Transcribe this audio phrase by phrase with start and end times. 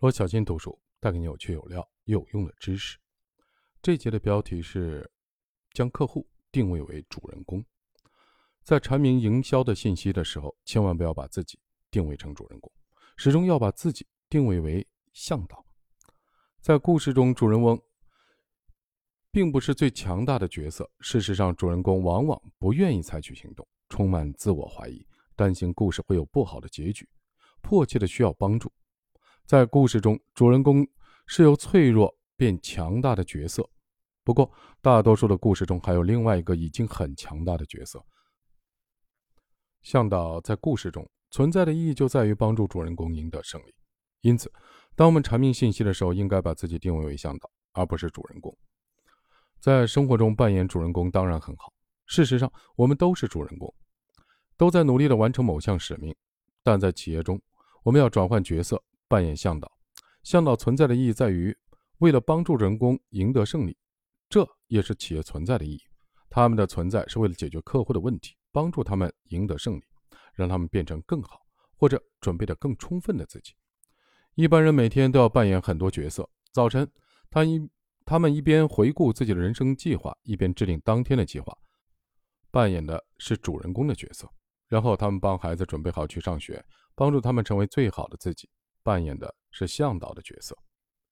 [0.00, 2.96] 罗小金读书带给你有趣、有料、有用的知识。
[3.82, 5.10] 这节的标题是：
[5.74, 7.62] 将客户定位为主人公。
[8.62, 11.58] 在阐明营销的信息的时候，千万不要把自己
[11.90, 12.72] 定位成主人公，
[13.18, 15.62] 始终要把自己定位为向导。
[16.62, 17.78] 在故事中，主人翁
[19.30, 20.90] 并不是最强大的角色。
[21.00, 25.06] 事实上，主人公往往不愿意采取行动，充满自我怀疑，
[25.36, 27.06] 担心故事会有不好的结局，
[27.60, 28.72] 迫切的需要帮助。
[29.50, 30.86] 在故事中，主人公
[31.26, 33.68] 是由脆弱变强大的角色。
[34.22, 34.48] 不过，
[34.80, 38.00] 大多数的故事中还有另外一个已经很强大的角色。
[39.82, 43.74] 向导在故事中存在的意义就在于帮助主人公赢得胜利。
[44.20, 44.52] 因此，
[44.94, 48.56] 当我们阐明信息的时候，应该把自己定位为向导，而不是主人公。
[49.58, 51.72] 在生活中扮演主人公当然很好。
[52.06, 53.74] 事实上，我们都是主人公，
[54.56, 56.14] 都在努力地完成某项使命。
[56.62, 57.42] 但在企业中，
[57.82, 58.80] 我们要转换角色，
[59.10, 59.68] 扮演向导。
[60.22, 61.56] 向导存在的意义在于，
[61.98, 63.76] 为了帮助人工赢得胜利，
[64.28, 65.80] 这也是企业存在的意义。
[66.28, 69.82] 他们的存在是为了解决客户的问题，帮助他们赢得胜利，
[70.32, 71.40] 让他们变成更好
[71.74, 73.52] 或者准备的更充分的自己。
[74.36, 76.30] 一般人每天都要扮演很多角色。
[76.52, 76.88] 早晨，
[77.28, 77.68] 他一
[78.04, 81.52] 他们一边回顾自己的人生计划，一边制定当天的计划，
[82.52, 84.30] 扮演的是主人公的角色。
[84.68, 86.64] 然后，他们帮孩子准备好去上学，
[86.94, 88.48] 帮助他们成为最好的自己，
[88.82, 90.56] 扮演的是向导的角色。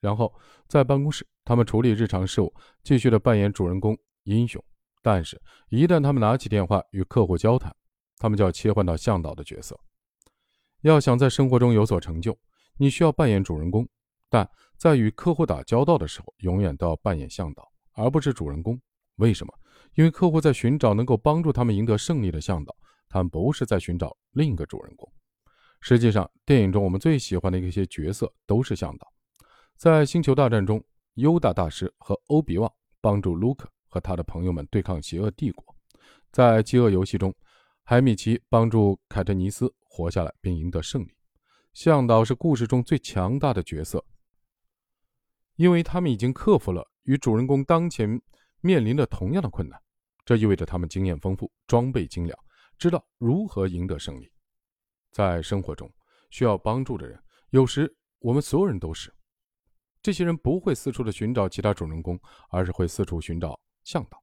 [0.01, 0.33] 然后，
[0.69, 4.63] 在办公室，他们处理日常事务，继续的扮演主人公英雄。
[5.03, 7.75] 但是，一旦他们拿起电话与客户交谈，
[8.17, 9.79] 他们就要切换到向导的角色。
[10.83, 12.39] 要想在生活中有所成就，
[12.77, 13.89] 你需要扮演主人公，
[14.29, 18.81] 但在与客户打交道的时候，永远都要扮演向导，而不是主人公。
[19.17, 19.53] 为什么？
[19.95, 22.77] 因为客户在寻找能够帮助他们赢得胜利的向导，
[23.09, 25.13] 他们不是在寻找另一个主人公。
[25.81, 29.07] 实际上，电影中我们最喜欢的一些角色都是向导。
[29.77, 30.83] 在《星球大战》中，
[31.15, 35.65] 尤达大师和欧比旺帮助卢克和他的朋友们对抗邪恶帝国；
[36.33, 37.35] 在《饥饿游戏》中，
[37.85, 41.15] 海米奇帮助凯特尼斯活下来并赢得胜利。
[41.75, 44.05] 向导是故事中最强大的角色，
[45.55, 48.21] 因为他们已经克服了与主人公当前
[48.61, 49.81] 面临的同样的困难。
[50.25, 52.37] 这意味着他们经验丰富，装备精良，
[52.77, 54.31] 知道如何赢得胜利。
[55.11, 55.93] 在生活中，
[56.31, 57.21] 需要帮助的人，
[57.51, 59.13] 有时我们所有人都是。
[60.01, 62.19] 这些人不会四处的寻找其他主人公，
[62.51, 64.23] 而是会四处寻找向导。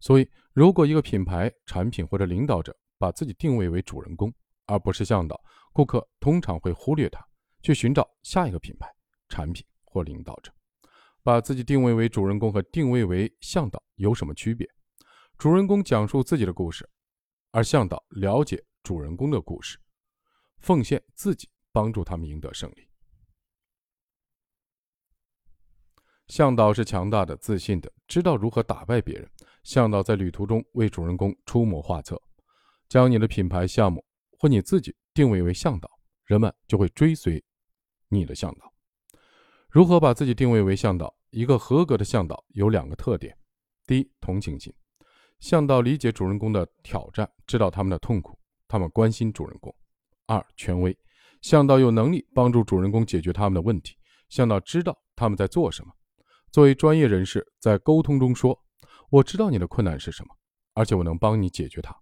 [0.00, 4.32] 所以，如果一个品牌、产品或者领导者把自己定位为主人公，
[4.66, 5.40] 而不是向导，
[5.72, 7.24] 顾客通常会忽略他，
[7.62, 8.88] 去寻找下一个品牌、
[9.28, 10.52] 产品或领导者。
[11.22, 14.68] 把自己定位为主人公和定位为向导有什么区别？
[15.38, 16.88] 主人公讲述自己的故事，
[17.52, 19.78] 而向导了解主人公的故事，
[20.62, 22.88] 奉献自己，帮助他们赢得胜利。
[26.28, 29.30] 向导是强大的、自信的，知道如何打败别人。
[29.64, 32.20] 向导在旅途中为主人公出谋划策，
[32.88, 34.04] 将你的品牌、项目。
[34.38, 35.88] 或你自己定位为向导，
[36.24, 37.40] 人们就会追随
[38.08, 38.72] 你的向导。
[39.68, 41.14] 如何把自己定位为向导？
[41.30, 43.38] 一个合格的向导有两个特点：
[43.86, 44.74] 第一，同情心，
[45.38, 48.36] 向导理解主人公的挑战，知道他们的痛苦，
[48.66, 49.72] 他们关心主人公；
[50.26, 50.96] 二，权威，
[51.40, 53.96] 向导有能力帮助主人公解决他们的问题，
[54.28, 55.92] 向导知道他们在做什么。
[56.50, 58.58] 作为专业人士，在沟通中说
[59.10, 60.34] ：“我知道你的困难是什么，
[60.74, 61.96] 而且我能帮你解决它。”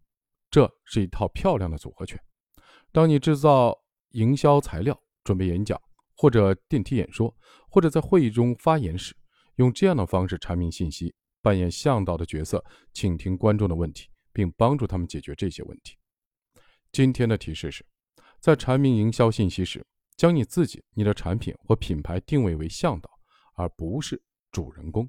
[0.51, 2.21] 这是一套漂亮的组合拳。
[2.91, 3.77] 当你制造
[4.11, 5.81] 营销材料、准备演讲
[6.17, 7.33] 或者电梯演说，
[7.69, 9.15] 或者在会议中发言时，
[9.57, 15.97] 用这样的方式阐明信息，扮演向导的角色，倾听观众的问题，并帮助他们解决这些问题。
[16.91, 17.87] 今天的提示是：
[18.41, 19.87] 在阐明营销信息时，
[20.17, 23.11] 将你自己、你的产品或品牌定位为向导，
[23.55, 24.21] 而不是
[24.51, 25.09] 主人公。